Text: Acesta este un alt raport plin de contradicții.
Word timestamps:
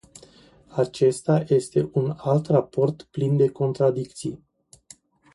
Acesta 0.75 1.43
este 1.47 1.89
un 1.93 2.15
alt 2.17 2.47
raport 2.47 3.01
plin 3.01 3.37
de 3.37 3.49
contradicții. 3.49 4.45